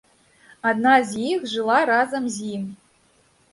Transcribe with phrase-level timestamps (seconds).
[0.69, 2.67] Адна з іх жыла разам з ім.